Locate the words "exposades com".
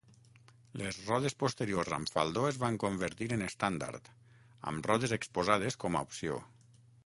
5.21-5.99